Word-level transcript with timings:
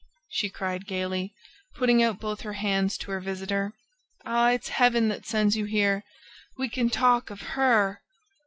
she 0.29 0.49
cried 0.49 0.87
gaily, 0.87 1.31
putting 1.75 2.01
out 2.01 2.19
both 2.19 2.41
her 2.41 2.53
hands 2.53 2.97
to 2.97 3.11
her 3.11 3.19
visitor. 3.19 3.71
"Ah, 4.25 4.49
it's 4.49 4.69
Heaven 4.69 5.09
that 5.09 5.27
sends 5.27 5.55
you 5.55 5.65
here!... 5.65 6.03
We 6.57 6.69
can 6.69 6.89
talk 6.89 7.29
of 7.29 7.41
HER." 7.53 8.01